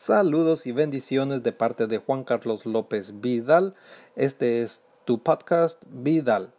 [0.00, 3.74] Saludos y bendiciones de parte de Juan Carlos López Vidal.
[4.16, 6.54] Este es tu podcast Vidal.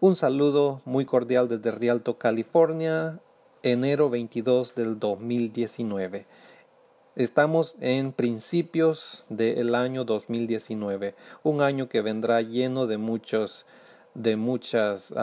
[0.00, 3.20] Un saludo muy cordial desde Rialto, California,
[3.62, 6.26] enero 22 del 2019.
[7.14, 11.14] Estamos en principios del año 2019,
[11.44, 13.66] un año que vendrá lleno de muchos,
[14.14, 15.14] de muchos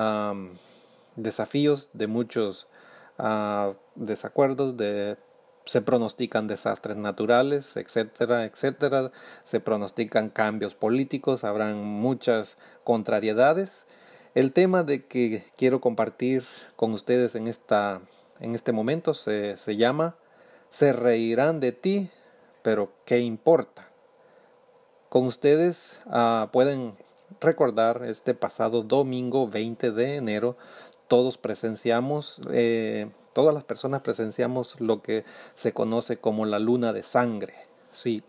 [1.18, 2.70] desafíos, de muchos
[3.18, 5.18] ah, desacuerdos, de
[5.68, 9.12] se pronostican desastres naturales, etcétera, etcétera,
[9.44, 13.85] se pronostican cambios políticos, habrán muchas contrariedades.
[14.34, 16.45] El tema de que quiero compartir
[16.76, 18.02] con ustedes en, esta,
[18.40, 20.16] en este momento se, se llama
[20.70, 22.09] Se reirán de ti,
[22.62, 23.90] pero ¿qué importa?
[25.09, 26.95] Con ustedes ah, pueden
[27.41, 30.57] recordar este pasado domingo 20 de enero,
[31.07, 37.03] todos presenciamos eh, Todas las personas presenciamos lo que se conoce como la luna de
[37.03, 37.53] sangre.
[37.91, 38.23] Sí,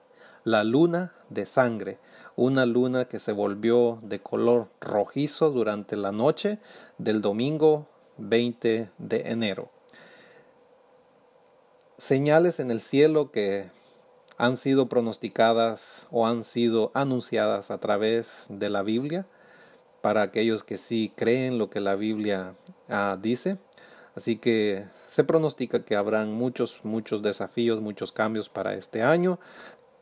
[0.45, 1.99] la luna de sangre.
[2.37, 6.59] Una luna que se volvió de color rojizo durante la noche
[6.99, 7.87] del domingo
[8.19, 9.71] 20 de enero.
[11.97, 13.71] Señales en el cielo que
[14.37, 19.27] han sido pronosticadas o han sido anunciadas a través de la Biblia
[20.01, 22.55] para aquellos que sí creen lo que la Biblia
[22.89, 23.59] ah, dice.
[24.15, 29.39] Así que se pronostica que habrán muchos, muchos desafíos, muchos cambios para este año,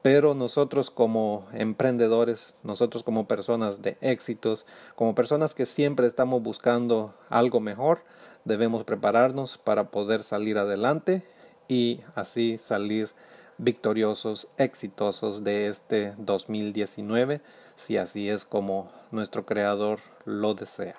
[0.02, 7.14] pero nosotros como emprendedores, nosotros como personas de éxitos, como personas que siempre estamos buscando
[7.28, 8.04] algo mejor,
[8.44, 11.24] debemos prepararnos para poder salir adelante
[11.68, 13.10] y así salir
[13.58, 17.40] victoriosos, exitosos de este 2019,
[17.76, 20.96] si así es como nuestro Creador lo desea.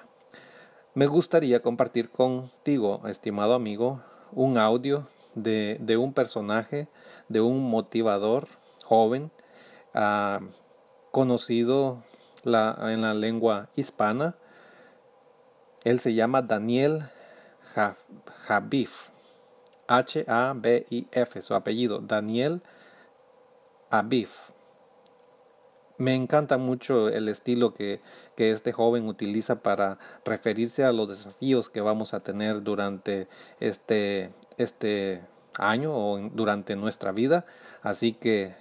[0.94, 6.88] Me gustaría compartir contigo, estimado amigo, un audio de, de un personaje,
[7.30, 8.48] de un motivador
[8.84, 9.32] joven,
[9.94, 10.44] uh,
[11.12, 12.04] conocido
[12.44, 14.36] en la lengua hispana.
[15.84, 17.10] Él se llama Daniel
[18.48, 19.10] Habif.
[19.88, 22.62] H-A-B-I-F, su apellido, Daniel
[23.90, 24.32] Habif.
[25.98, 28.02] Me encanta mucho el estilo que,
[28.36, 33.28] que, este joven utiliza para referirse a los desafíos que vamos a tener durante
[33.60, 35.22] este, este
[35.58, 37.46] año o durante nuestra vida.
[37.82, 38.54] Así que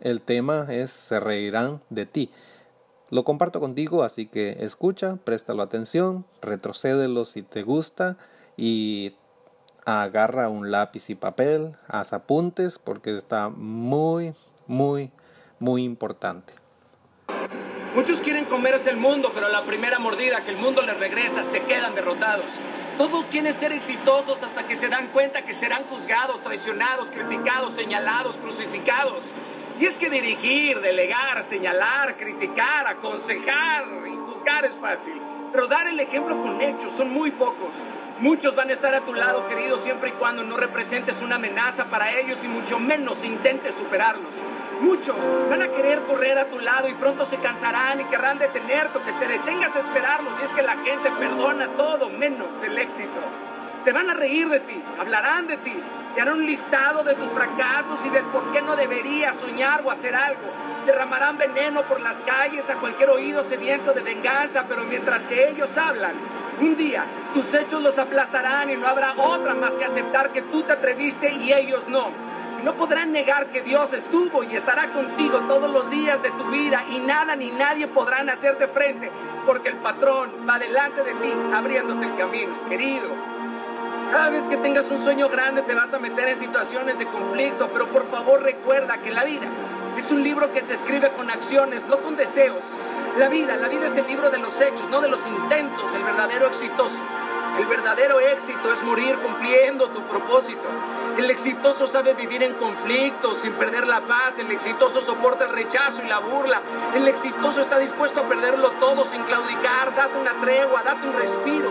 [0.00, 2.30] el tema es Se reirán de ti.
[3.10, 8.16] Lo comparto contigo, así que escucha, préstalo atención, retrocédelo si te gusta
[8.56, 9.14] y
[9.84, 14.34] agarra un lápiz y papel, haz apuntes porque está muy,
[14.66, 15.12] muy,
[15.58, 16.52] muy importante.
[17.94, 21.62] Muchos quieren comerse el mundo, pero la primera mordida que el mundo les regresa se
[21.62, 22.44] quedan derrotados.
[22.98, 28.36] Todos quieren ser exitosos hasta que se dan cuenta que serán juzgados, traicionados, criticados, señalados,
[28.36, 29.24] crucificados.
[29.80, 35.20] Y es que dirigir, delegar, señalar, criticar, aconsejar y juzgar es fácil.
[35.52, 37.72] Pero dar el ejemplo con hechos son muy pocos.
[38.20, 41.86] Muchos van a estar a tu lado, querido, siempre y cuando no representes una amenaza
[41.86, 44.32] para ellos y mucho menos intentes superarlos.
[44.80, 45.16] Muchos
[45.48, 49.12] van a querer correr a tu lado y pronto se cansarán y querrán detenerte que
[49.12, 50.34] te detengas a esperarlos.
[50.40, 53.20] Y es que la gente perdona todo menos el éxito.
[53.82, 55.74] Se van a reír de ti, hablarán de ti,
[56.14, 59.90] te harán un listado de tus fracasos y del por qué no deberías soñar o
[59.90, 60.50] hacer algo.
[60.84, 65.76] Derramarán veneno por las calles a cualquier oído sediento de venganza, pero mientras que ellos
[65.76, 66.12] hablan,
[66.60, 70.62] un día tus hechos los aplastarán y no habrá otra más que aceptar que tú
[70.62, 72.10] te atreviste y ellos no.
[72.66, 76.84] No podrán negar que Dios estuvo y estará contigo todos los días de tu vida
[76.90, 79.08] y nada ni nadie podrán hacerte frente
[79.46, 83.06] porque el patrón va delante de ti abriéndote el camino, querido.
[84.10, 87.70] Cada vez que tengas un sueño grande te vas a meter en situaciones de conflicto,
[87.72, 89.46] pero por favor recuerda que la vida
[89.96, 92.64] es un libro que se escribe con acciones, no con deseos.
[93.16, 96.02] La vida, la vida es el libro de los hechos, no de los intentos, el
[96.02, 96.98] verdadero exitoso.
[97.58, 100.68] El verdadero éxito es morir cumpliendo tu propósito.
[101.16, 104.38] El exitoso sabe vivir en conflicto sin perder la paz.
[104.38, 106.60] El exitoso soporta el rechazo y la burla.
[106.94, 109.94] El exitoso está dispuesto a perderlo todo sin claudicar.
[109.94, 111.70] Date una tregua, date un respiro.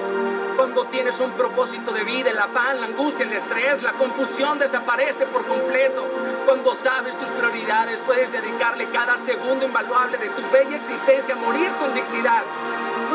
[0.56, 5.28] Cuando tienes un propósito de vida, el afán, la angustia, el estrés, la confusión desaparece
[5.28, 6.08] por completo.
[6.46, 11.70] Cuando sabes tus prioridades, puedes dedicarle cada segundo invaluable de tu bella existencia a morir
[11.80, 12.44] con dignidad.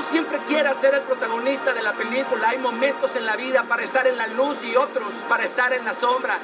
[0.09, 2.49] Siempre quieras ser el protagonista de la película.
[2.49, 5.85] Hay momentos en la vida para estar en la luz y otros para estar en
[5.85, 6.39] la sombra.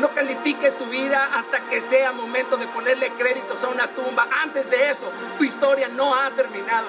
[0.00, 4.28] No califiques tu vida hasta que sea momento de ponerle créditos a una tumba.
[4.42, 6.88] Antes de eso, tu historia no ha terminado.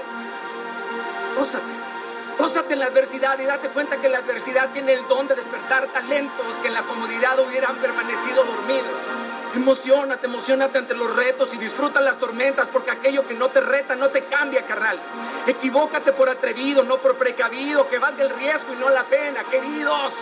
[2.39, 5.87] Pósate en la adversidad y date cuenta que la adversidad tiene el don de despertar
[5.91, 8.97] talentos que en la comodidad hubieran permanecido dormidos.
[9.55, 13.93] Emocionate, emocionate ante los retos y disfruta las tormentas porque aquello que no te reta
[13.97, 15.01] no te cambia, carnal.
[15.47, 20.13] Equivócate por atrevido, no por precavido, que valga el riesgo y no la pena, queridos.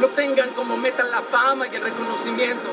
[0.00, 2.68] No tengan como meta la fama y el reconocimiento.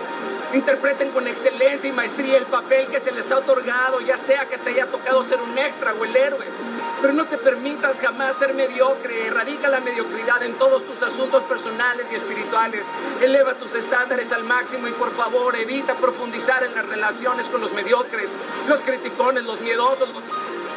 [0.53, 4.59] Interpreten con excelencia y maestría el papel que se les ha otorgado, ya sea que
[4.59, 6.45] te haya tocado ser un extra o el héroe.
[7.01, 9.27] Pero no te permitas jamás ser mediocre.
[9.27, 12.85] Erradica la mediocridad en todos tus asuntos personales y espirituales.
[13.21, 17.71] Eleva tus estándares al máximo y por favor evita profundizar en las relaciones con los
[17.73, 18.29] mediocres,
[18.67, 20.09] los criticones, los miedosos,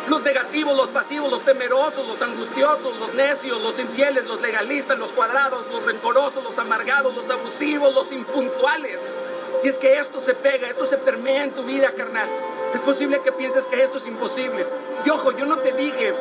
[0.09, 5.13] los, negativos, los pasivos, los temerosos, los angustiosos, los necios, los infieles, los legalistas, los
[5.13, 9.11] cuadrados, los rencorosos, los amargados, los abusivos, los impuntuales.
[9.63, 12.29] Y es que esto se pega, esto se permea en tu vida, carnal.
[12.75, 14.67] Es posible que pienses que esto es imposible.
[15.05, 16.15] Y ojo, yo no te dije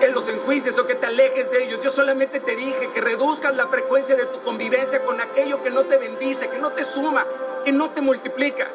[0.00, 1.80] que los enjuicies o que te alejes de ellos.
[1.82, 5.84] Yo solamente te dije que reduzcas la frecuencia de tu convivencia con aquello que no
[5.84, 7.26] te bendice, que no te suma,
[7.64, 8.70] que no te multiplica.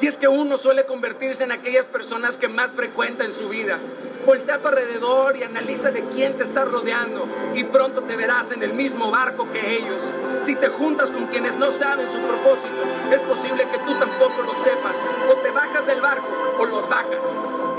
[0.00, 3.78] Y es que uno suele convertirse en aquellas personas que más frecuenta en su vida.
[4.26, 8.50] Voltea a tu alrededor y analiza de quién te estás rodeando y pronto te verás
[8.50, 10.02] en el mismo barco que ellos.
[10.46, 12.68] Si te juntas con quienes no saben su propósito,
[13.12, 14.96] es posible que tú tampoco lo sepas.
[15.30, 16.26] O te bajas del barco
[16.58, 17.24] o los bajas.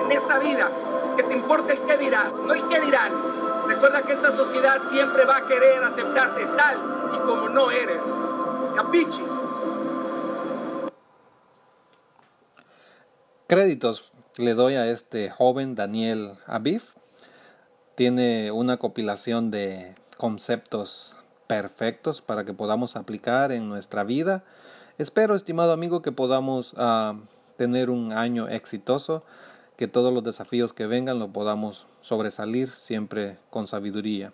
[0.06, 0.70] En esta vida,
[1.18, 3.12] que te importe el qué dirás, no el qué dirán.
[3.68, 6.78] Recuerda que esta sociedad siempre va a querer aceptarte tal
[7.16, 8.04] y como no eres.
[8.76, 9.35] Capichi.
[13.48, 16.82] Créditos le doy a este joven Daniel Aviv.
[17.94, 21.16] Tiene una compilación de conceptos
[21.46, 24.44] perfectos para que podamos aplicar en nuestra vida.
[24.98, 27.20] Espero, estimado amigo, que podamos uh,
[27.56, 29.24] tener un año exitoso,
[29.78, 34.34] que todos los desafíos que vengan lo podamos sobresalir siempre con sabiduría.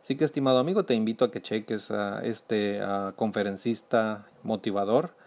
[0.00, 5.19] Así que, estimado amigo, te invito a que cheques a este uh, conferencista motivador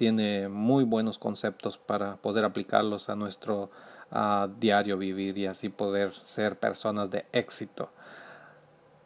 [0.00, 3.70] tiene muy buenos conceptos para poder aplicarlos a nuestro
[4.10, 7.90] uh, diario vivir y así poder ser personas de éxito.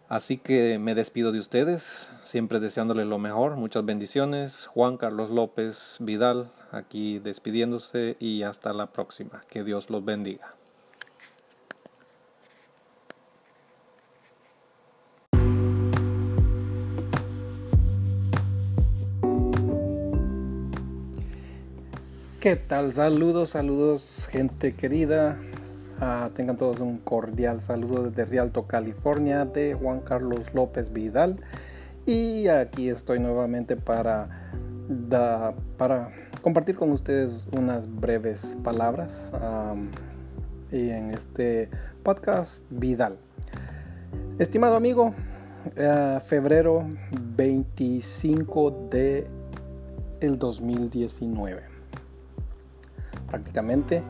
[0.08, 4.67] Así que me despido de ustedes, siempre deseándoles lo mejor, muchas bendiciones.
[4.67, 9.43] Juan Carlos López Vidal aquí despidiéndose y hasta la próxima.
[9.50, 10.55] Que Dios los bendiga.
[22.44, 22.93] ¿Qué tal?
[22.93, 25.41] Saludos, saludos gente querida.
[25.99, 31.41] Uh, tengan todos un cordial saludo desde Rialto, California, de Juan Carlos López Vidal.
[32.05, 34.29] Y aquí estoy nuevamente para,
[35.79, 36.11] para
[36.43, 39.32] compartir con ustedes unas breves palabras
[40.70, 41.70] y en este
[42.02, 43.19] podcast Vidal.
[44.38, 45.14] Estimado amigo,
[45.79, 49.31] uh, febrero 25 de
[50.20, 51.74] el 2019
[53.35, 54.01] prácticamente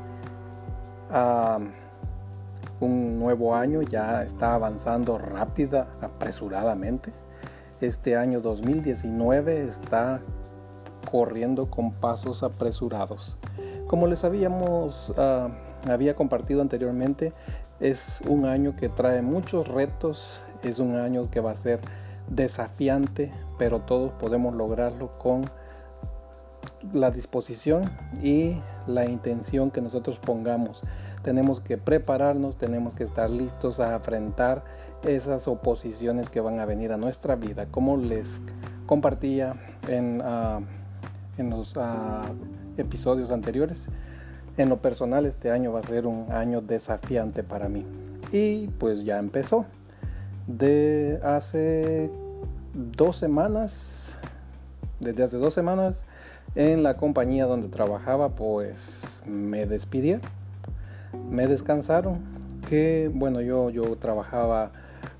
[2.81, 7.11] un nuevo año ya está avanzando rápida, apresuradamente.
[7.81, 10.21] Este año 2019 está
[11.11, 13.39] corriendo con pasos apresurados.
[13.87, 15.15] Como les habíamos
[15.89, 17.33] había compartido anteriormente,
[17.81, 21.81] es un año que trae muchos retos, es un año que va a ser
[22.29, 25.45] desafiante, pero todos podemos lograrlo con
[26.93, 27.91] la disposición
[28.23, 30.83] y la intención que nosotros pongamos.
[31.23, 34.65] Tenemos que prepararnos, tenemos que estar listos a enfrentar
[35.03, 37.67] esas oposiciones que van a venir a nuestra vida.
[37.71, 38.41] Como les
[38.87, 39.55] compartía
[39.89, 40.63] en, uh,
[41.39, 41.81] en los uh,
[42.77, 43.89] episodios anteriores,
[44.57, 47.85] en lo personal este año va a ser un año desafiante para mí.
[48.33, 49.67] Y pues ya empezó.
[50.47, 52.11] De hace
[52.75, 54.19] dos semanas,
[55.01, 56.05] desde hace dos semanas,
[56.55, 60.23] en la compañía donde trabajaba, pues me despidieron,
[61.31, 62.19] me descansaron.
[62.67, 64.73] Que bueno, yo, yo trabajaba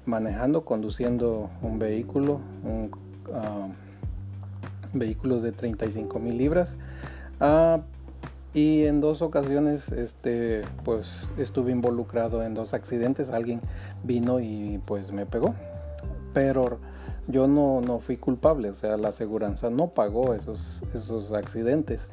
[0.07, 2.91] manejando, conduciendo un vehículo, un
[3.29, 6.77] uh, vehículo de 35 mil libras.
[7.41, 7.81] Uh,
[8.55, 13.61] y en dos ocasiones este pues estuve involucrado en dos accidentes alguien
[14.05, 15.57] vino y pues me pegó
[16.33, 16.79] pero
[17.27, 22.09] yo no, no fui culpable, o sea, la aseguranza no pagó esos, esos accidentes.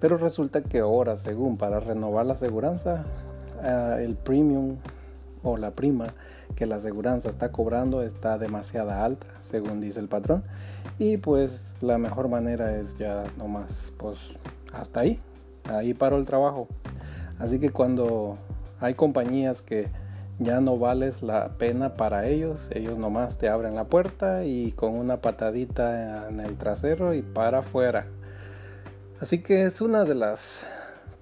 [0.00, 3.06] Pero resulta que ahora, según para renovar la aseguranza,
[3.62, 4.76] uh, el premium
[5.42, 6.08] o la prima
[6.54, 10.42] que la aseguranza está cobrando está demasiado alta, según dice el patrón.
[10.98, 14.18] Y pues la mejor manera es ya nomás, pues
[14.72, 15.20] hasta ahí,
[15.70, 16.68] ahí paró el trabajo.
[17.38, 18.38] Así que cuando
[18.80, 19.88] hay compañías que
[20.38, 24.94] ya no vales la pena para ellos, ellos nomás te abren la puerta y con
[24.94, 28.06] una patadita en el trasero y para afuera.
[29.20, 30.60] Así que es una de las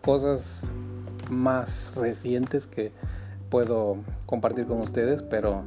[0.03, 0.63] cosas
[1.31, 2.93] más recientes que
[3.51, 5.63] puedo compartir con ustedes, pero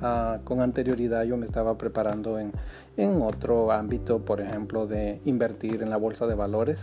[0.00, 2.52] uh, con anterioridad yo me estaba preparando en,
[2.96, 6.78] en otro ámbito, por ejemplo, de invertir en la bolsa de valores.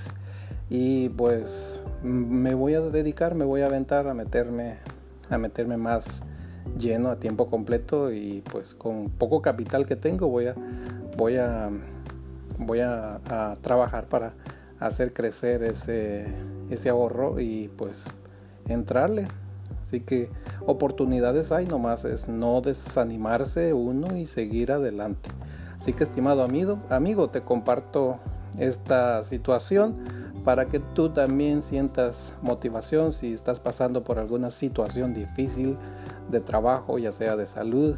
[0.70, 4.78] Y pues me voy a dedicar, me voy a aventar a meterme,
[5.30, 6.22] a meterme más
[6.78, 10.56] lleno a tiempo completo y pues con poco capital que tengo voy a,
[11.16, 11.70] voy a,
[12.58, 13.20] voy a,
[13.62, 14.34] trabajar para
[14.80, 16.28] hacer crecer ese,
[16.70, 18.06] ese ahorro y pues
[18.68, 19.28] entrarle.
[19.82, 20.30] Así que
[20.66, 25.30] oportunidades hay, nomás es no desanimarse uno y seguir adelante.
[25.80, 28.18] Así que estimado amigo, amigo, te comparto
[28.58, 29.96] esta situación
[30.48, 35.78] para que tú también sientas motivación si estás pasando por alguna situación difícil
[36.30, 37.98] de trabajo, ya sea de salud.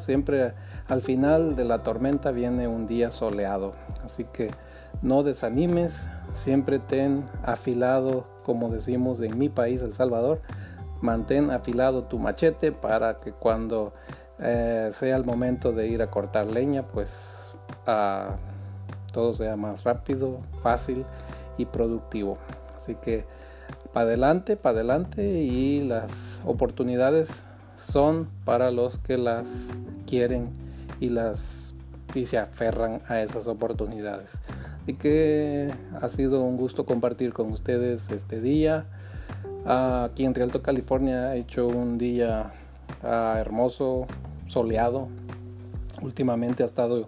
[0.00, 0.52] siempre
[0.88, 3.74] al final de la tormenta viene un día soleado.
[4.04, 4.50] Así que
[5.00, 10.40] no desanimes, siempre ten afilado, como decimos en mi país, El Salvador,
[11.00, 13.92] mantén afilado tu machete para que cuando
[14.40, 17.54] eh, sea el momento de ir a cortar leña, pues
[17.86, 18.34] ah,
[19.12, 21.06] todo sea más rápido, fácil
[21.66, 22.38] productivo.
[22.76, 23.24] Así que
[23.92, 27.42] para adelante, para adelante y las oportunidades
[27.76, 29.48] son para los que las
[30.06, 30.50] quieren
[31.00, 31.74] y las
[32.14, 34.32] y se aferran a esas oportunidades.
[34.82, 38.86] Así que ha sido un gusto compartir con ustedes este día.
[39.64, 42.52] Aquí en Rialto, California, ha hecho un día
[43.02, 44.06] ah, hermoso,
[44.46, 45.08] soleado.
[46.02, 47.06] Últimamente ha estado,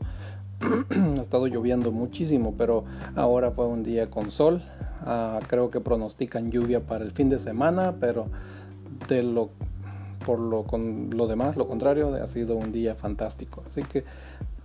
[1.19, 2.85] ha estado lloviendo muchísimo, pero
[3.17, 4.63] ahora fue un día con sol.
[5.05, 8.27] Ah, creo que pronostican lluvia para el fin de semana, pero
[9.09, 9.51] de lo
[10.25, 13.65] por lo, con lo demás, lo contrario, ha sido un día fantástico.
[13.67, 14.05] Así que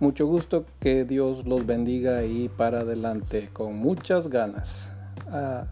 [0.00, 4.88] mucho gusto, que Dios los bendiga y para adelante con muchas ganas.
[5.30, 5.66] Ah,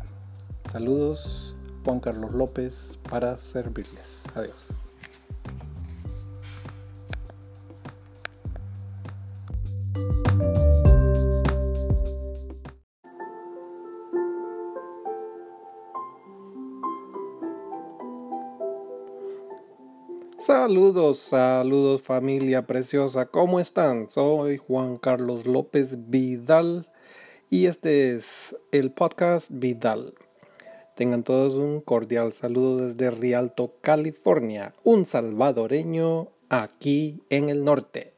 [0.70, 4.22] saludos, Juan Carlos López, para servirles.
[4.34, 4.72] Adiós.
[20.46, 24.08] Saludos, saludos familia preciosa, ¿cómo están?
[24.08, 26.88] Soy Juan Carlos López Vidal
[27.50, 30.14] y este es el podcast Vidal.
[30.94, 38.14] Tengan todos un cordial saludo desde Rialto, California, un salvadoreño aquí en el norte.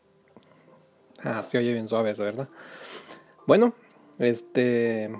[1.23, 2.51] Ah, se oye bien suave ¿verdad?
[3.47, 3.73] Bueno,
[4.19, 5.11] este,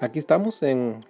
[0.00, 1.04] aquí estamos en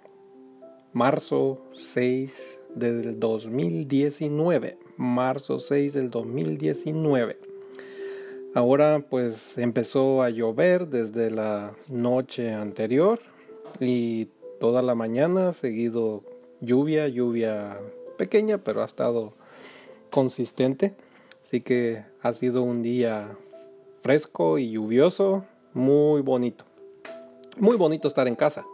[0.91, 7.37] marzo 6 del 2019 marzo 6 del 2019.
[8.53, 13.19] Ahora pues empezó a llover desde la noche anterior
[13.79, 14.25] y
[14.59, 16.23] toda la mañana seguido
[16.59, 17.79] lluvia, lluvia
[18.17, 19.33] pequeña pero ha estado
[20.09, 20.95] consistente.
[21.43, 23.37] Así que ha sido un día
[24.01, 26.65] fresco y lluvioso, muy bonito.
[27.57, 28.65] Muy bonito estar en casa.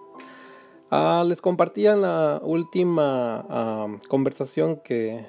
[0.90, 5.26] Ah, les compartía en la última ah, conversación que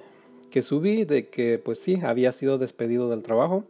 [0.54, 3.64] que subí de que pues sí, había sido despedido del trabajo.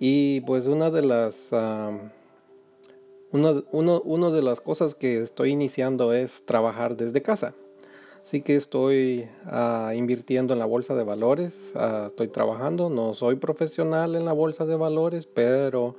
[0.00, 1.50] Y pues una de las...
[3.30, 7.54] uno, de las cosas que estoy iniciando es trabajar desde casa.
[8.20, 13.36] Así que estoy ah, invirtiendo en la bolsa de valores, ah, estoy trabajando, no soy
[13.36, 15.94] profesional en la bolsa de valores, pero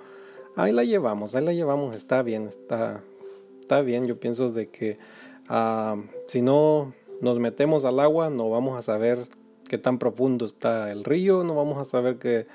[0.57, 3.01] ahí la llevamos, ahí la llevamos, está bien, está,
[3.61, 4.05] está bien.
[4.05, 4.97] Yo pienso de que
[5.47, 5.95] ah,
[6.27, 9.29] si no nos metemos al agua no vamos a saber
[9.73, 12.45] qué tan profundo está el río, no vamos a saber qué,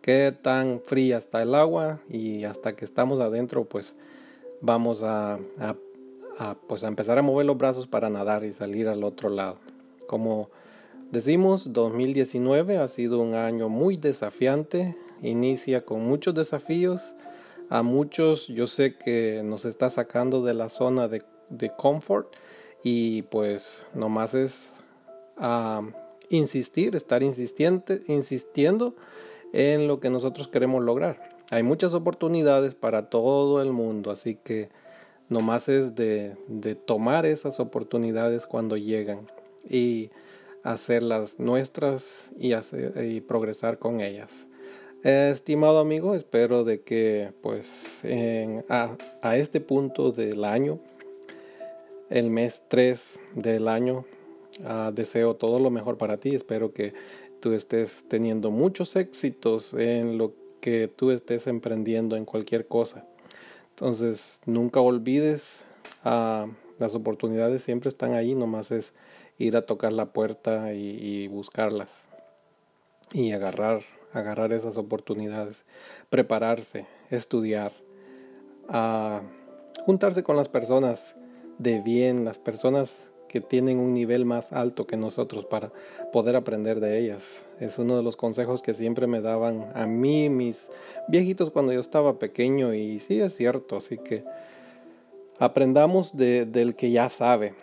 [0.00, 3.94] qué tan fría está el agua y hasta que estamos adentro pues
[4.62, 5.38] vamos a,
[6.66, 9.58] pues a empezar a mover los brazos para nadar y salir al otro lado.
[10.06, 10.48] Como
[11.10, 17.14] decimos, 2019 ha sido un año muy desafiante, inicia con muchos desafíos,
[17.68, 22.34] a muchos yo sé que nos está sacando de la zona de, de confort
[22.82, 24.72] y pues nomás es
[25.36, 26.01] uh,
[26.32, 28.94] insistir, estar insistiente, insistiendo
[29.52, 31.36] en lo que nosotros queremos lograr.
[31.50, 34.70] Hay muchas oportunidades para todo el mundo, así que
[35.28, 39.30] nomás es de, de tomar esas oportunidades cuando llegan
[39.68, 40.10] y
[40.62, 44.30] hacerlas nuestras y, hacer, y progresar con ellas.
[45.02, 50.78] Estimado amigo, espero de que pues en, a, a este punto del año,
[52.08, 54.04] el mes 3 del año
[54.64, 56.34] Ah, deseo todo lo mejor para ti.
[56.34, 56.94] Espero que
[57.40, 63.04] tú estés teniendo muchos éxitos en lo que tú estés emprendiendo en cualquier cosa.
[63.70, 65.60] Entonces, nunca olvides,
[66.04, 66.46] ah,
[66.78, 68.92] las oportunidades siempre están ahí, nomás es
[69.38, 72.04] ir a tocar la puerta y, buscarlas
[73.12, 73.82] y agarrar,
[74.12, 75.64] agarrar esas oportunidades,
[76.10, 77.72] prepararse, estudiar,
[78.68, 79.22] a
[79.84, 81.16] juntarse con las personas
[81.58, 82.94] de bien, las personas
[83.32, 85.72] que tienen un nivel más alto que nosotros para
[86.12, 87.48] poder aprender de ellas.
[87.60, 90.70] Es uno de los consejos que siempre me daban a mí mis
[91.08, 94.22] viejitos cuando yo estaba pequeño y sí es cierto, así que
[95.38, 97.54] aprendamos de, del que ya sabe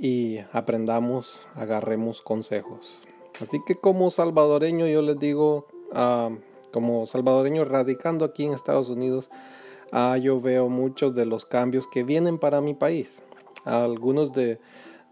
[0.00, 3.02] y aprendamos, agarremos consejos.
[3.40, 6.30] Así que como salvadoreño yo les digo, ah,
[6.72, 9.30] como salvadoreño radicando aquí en Estados Unidos,
[9.92, 13.22] ah, yo veo muchos de los cambios que vienen para mi país.
[13.64, 14.60] Algunos de,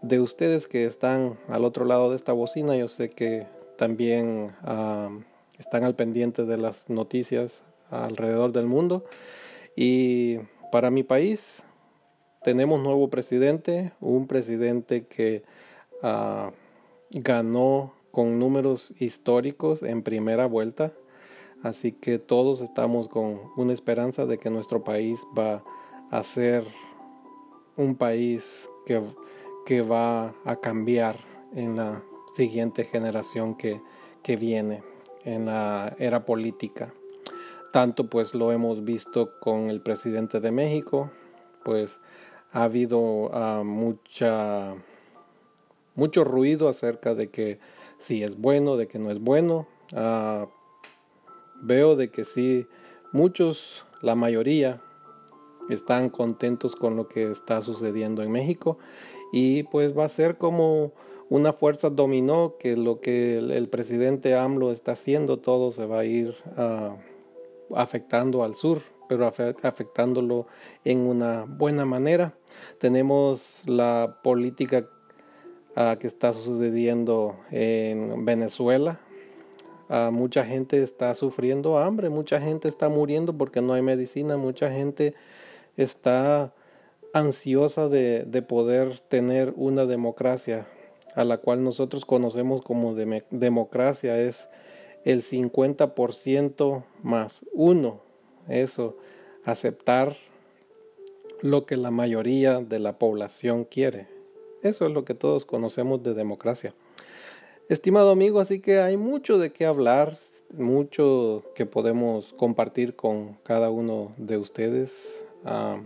[0.07, 5.09] de ustedes que están al otro lado de esta bocina, yo sé que también ah,
[5.57, 9.03] están al pendiente de las noticias alrededor del mundo.
[9.75, 10.37] Y
[10.71, 11.63] para mi país
[12.43, 15.43] tenemos nuevo presidente, un presidente que
[16.03, 16.51] ah,
[17.09, 20.93] ganó con números históricos en primera vuelta.
[21.63, 25.63] Así que todos estamos con una esperanza de que nuestro país va
[26.11, 26.63] a ser
[27.75, 29.01] un país que
[29.65, 31.15] que va a cambiar
[31.55, 32.03] en la
[32.33, 33.81] siguiente generación que,
[34.21, 34.83] que viene
[35.23, 36.93] en la era política.
[37.71, 41.11] Tanto pues lo hemos visto con el presidente de México,
[41.63, 41.99] pues
[42.51, 44.75] ha habido ah, mucha
[45.95, 47.59] mucho ruido acerca de que
[47.99, 49.67] si es bueno, de que no es bueno.
[49.93, 50.47] Ah,
[51.61, 52.67] veo de que sí,
[53.11, 54.81] muchos, la mayoría,
[55.69, 58.77] están contentos con lo que está sucediendo en México
[59.35, 60.93] y pues va a ser como
[61.27, 66.05] una fuerza dominó que lo que el, presidente AMLO está haciendo todo se va a
[66.05, 66.95] ir ah,
[67.75, 70.47] afectando al sur pero afectándolo
[70.85, 72.33] en una buena manera.
[72.79, 74.87] Tenemos la política
[75.75, 79.01] ah, que está sucediendo en Venezuela.
[79.89, 84.71] Ah, mucha gente está sufriendo hambre mucha gente está muriendo porque no hay medicina mucha
[84.71, 85.13] gente
[85.77, 86.55] está
[87.15, 90.67] ansiosa de, poder tener una democracia
[91.15, 94.49] a la cual nosotros conocemos como democracia es
[95.05, 98.01] el 50% más uno.
[98.49, 98.97] Eso,
[99.45, 100.17] aceptar
[101.39, 104.07] lo que la mayoría de la población quiere.
[104.61, 106.73] Eso es lo que todos conocemos de democracia.
[107.69, 110.17] Estimado amigo, así que hay mucho de qué hablar,
[110.53, 115.25] mucho que podemos compartir con cada uno de ustedes.
[115.45, 115.79] Ah,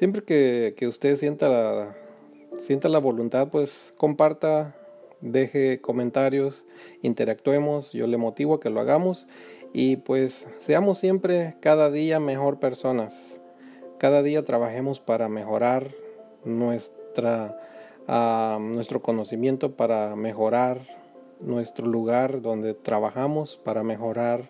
[0.00, 1.94] siempre que, usted sienta la,
[2.58, 4.74] sienta la voluntad, pues comparta,
[5.20, 6.64] deje comentarios,
[7.02, 9.26] interactuemos, yo le motivo a que lo hagamos
[9.74, 13.12] y pues seamos siempre cada día mejor personas.
[13.98, 15.90] Cada día trabajemos para mejorar
[16.46, 17.60] nuestra,
[18.08, 20.80] ah, nuestro conocimiento, para mejorar
[21.40, 24.48] nuestro lugar donde trabajamos, para mejorar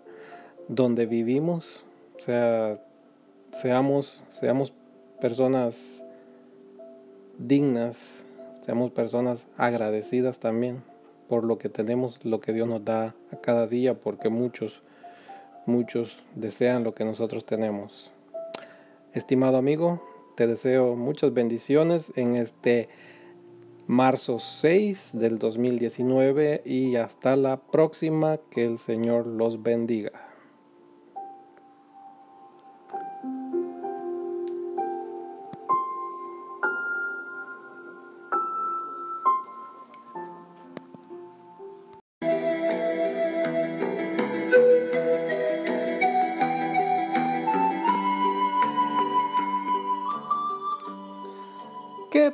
[0.68, 1.86] donde vivimos.
[2.18, 2.78] O sea,
[3.50, 4.72] seamos, seamos
[5.20, 6.02] personas
[7.38, 7.96] dignas,
[8.62, 10.83] seamos personas agradecidas también
[11.28, 14.83] por lo que tenemos, lo que Dios nos da a cada día, porque muchos,
[15.64, 18.12] muchos desean lo que nosotros tenemos.
[19.14, 20.02] Estimado amigo,
[20.37, 22.88] te deseo muchas bendiciones en este
[23.87, 30.29] marzo 6 del 2019 y hasta la próxima, que el Señor los bendiga.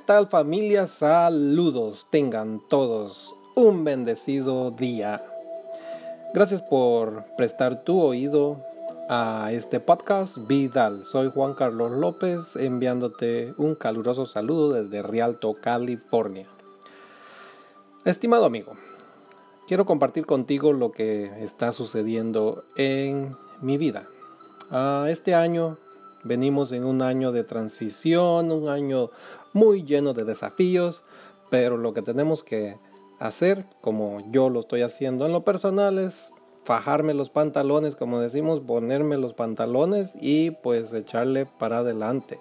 [0.06, 0.86] Tal familia?
[0.86, 5.24] Saludos, tengan todos un bendecido día.
[6.32, 8.62] Gracias por prestar tu oído
[9.08, 11.04] a este podcast Vidal.
[11.04, 16.46] Soy Juan Carlos López enviándote un caluroso saludo desde Rialto, California.
[18.04, 18.74] Estimado amigo,
[19.66, 24.06] quiero compartir contigo lo que está sucediendo en mi vida.
[24.70, 25.78] Ah, este año
[26.22, 29.10] venimos en un año de transición, un año
[29.56, 31.02] muy lleno de desafíos,
[31.48, 32.78] pero lo que tenemos que
[33.18, 36.30] hacer, como yo lo estoy haciendo en lo personal, es
[36.64, 42.38] fajarme los pantalones, como decimos, ponerme los pantalones y pues echarle para adelante.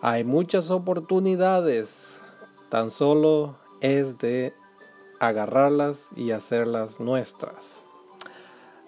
[0.00, 2.20] Hay muchas oportunidades,
[2.68, 4.54] tan solo es de
[5.18, 7.80] agarrarlas y hacerlas nuestras.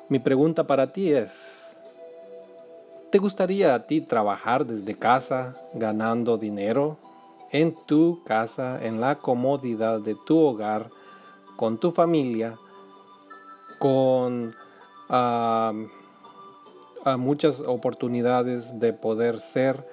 [0.08, 1.64] Mi pregunta para ti es,
[3.10, 6.98] ¿Te gustaría a ti trabajar desde casa ganando dinero
[7.54, 10.90] en tu casa, en la comodidad de tu hogar,
[11.54, 12.58] con tu familia,
[13.78, 14.56] con
[17.16, 19.86] muchas oportunidades de poder ser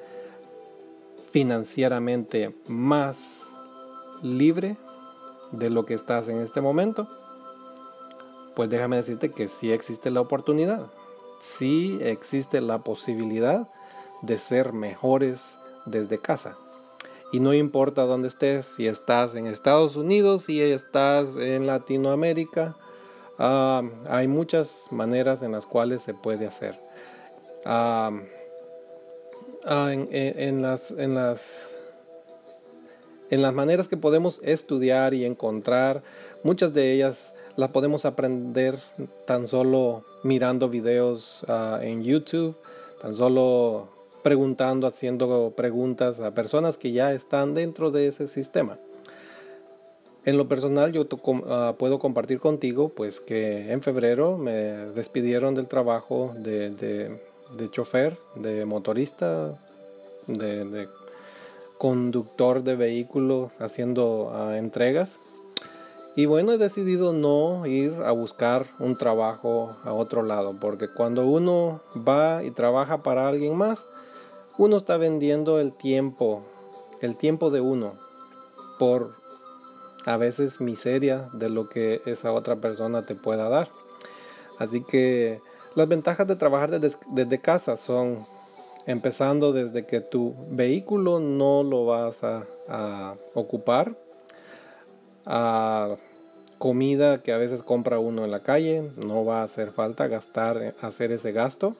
[1.30, 3.43] financieramente más
[4.24, 4.76] libre
[5.52, 7.08] de lo que estás en este momento?
[8.56, 10.91] Pues déjame decirte que sí existe la oportunidad,
[11.39, 13.69] sí existe la posibilidad
[14.24, 16.58] de ser mejores desde casa.
[17.32, 22.76] Y no importa dónde estés, si estás en Estados Unidos, si estás en Latinoamérica,
[23.39, 26.78] ah, hay muchas maneras en las cuales se puede hacer.
[27.63, 28.12] Ah,
[29.65, 31.70] ah, en, las, en, las,
[33.30, 36.04] en las maneras que podemos estudiar y encontrar,
[36.44, 38.78] muchas de ellas las podemos aprender
[39.26, 41.46] tan solo mirando videos
[41.82, 42.58] en YouTube,
[43.02, 48.78] tan solo preguntando, haciendo preguntas a personas que ya están dentro de ese sistema.
[50.24, 51.08] En lo personal yo
[51.48, 54.54] ah, puedo compartir contigo pues que en febrero me
[54.94, 59.58] despidieron del trabajo de, de, chofer, de motorista,
[60.28, 60.88] de,
[61.80, 65.20] conductor de vehículos haciendo ah, entregas.
[66.16, 71.26] Y bueno, he decidido no ir a buscar un trabajo a otro lado, porque cuando
[71.26, 73.88] uno va y trabaja para alguien más,
[74.58, 76.44] uno está vendiendo el tiempo,
[77.02, 77.94] el tiempo de uno,
[78.78, 79.16] por
[80.06, 83.70] a veces miseria de lo que esa otra persona te pueda dar.
[84.58, 85.42] Así que
[85.76, 88.26] las ventajas de trabajar desde, casa son
[88.86, 93.96] empezando desde que tu vehículo no lo vas a, a ocupar,
[95.26, 95.96] a
[96.58, 100.76] comida que a veces compra uno en la calle, no va a hacer falta gastar,
[100.82, 101.76] hacer ese gasto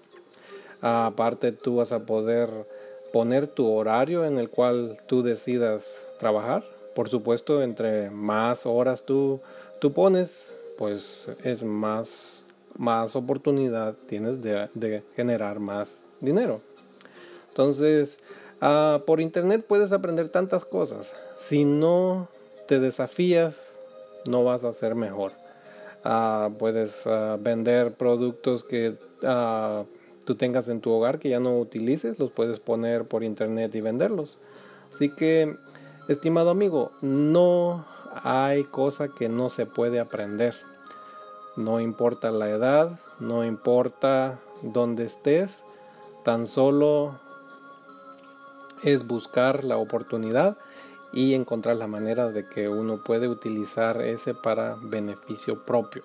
[0.82, 2.50] Aparte tú vas a poder
[3.12, 6.64] poner tu horario en el cual tú decidas trabajar.
[6.96, 9.40] Por supuesto, entre más horas tú,
[9.80, 12.44] tú pones, pues es más,
[12.78, 16.62] más oportunidad tienes de, generar más dinero.
[17.50, 18.20] Entonces,
[18.60, 21.14] ah, por internet puedes aprender tantas cosas.
[21.40, 22.28] Si no
[22.68, 23.74] te desafías,
[24.26, 25.34] no vas a ser mejor.
[26.04, 28.96] Ah, puedes ah, vender productos que
[30.26, 33.82] tú tengas en tu hogar que ya no utilices, los puedes poner por internet y
[33.82, 34.40] venderlos.
[34.94, 35.58] Así que,
[36.08, 37.86] estimado amigo, no
[38.24, 40.56] hay cosa que no se puede aprender.
[41.56, 45.64] No importa la edad, no importa dónde estés,
[46.24, 47.20] tan solo
[48.84, 50.58] es buscar la oportunidad
[51.14, 56.04] y encontrar la manera de que uno puede utilizar ese para beneficio propio.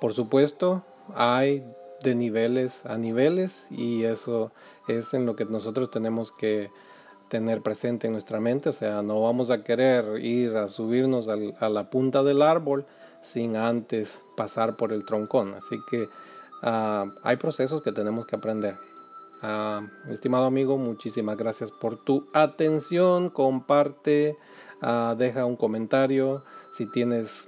[0.00, 0.82] Por supuesto,
[1.14, 1.64] hay
[2.04, 4.52] de niveles a niveles y eso
[4.86, 6.70] es en lo que nosotros tenemos que
[7.28, 11.68] tener presente en nuestra mente, o sea, no vamos a querer ir a subirnos a
[11.68, 12.84] la punta del árbol
[13.22, 16.08] sin antes pasar por el troncón, así que
[16.62, 18.76] ah, hay procesos que tenemos que aprender.
[19.42, 24.36] Ah, estimado amigo, muchísimas gracias por tu atención, comparte,
[24.82, 26.44] ah, deja un comentario,
[26.76, 27.46] si tienes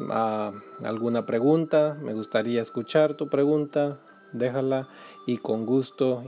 [0.83, 3.99] alguna pregunta, me gustaría escuchar tu pregunta,
[4.33, 4.89] déjala
[5.27, 6.23] y con gusto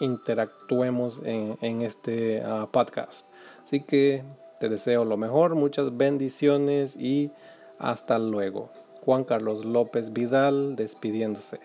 [0.00, 3.26] interactuemos en, este ah, podcast.
[3.64, 4.22] Así que
[4.60, 7.30] te deseo lo mejor, muchas bendiciones y
[7.78, 8.70] hasta luego.
[9.04, 11.60] Juan Carlos López Vidal despidiéndose.